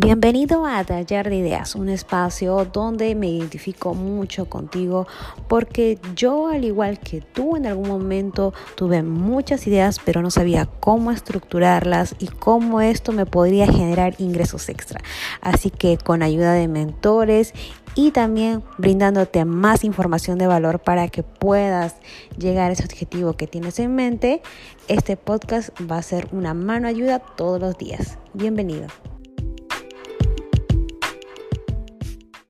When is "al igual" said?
6.46-7.00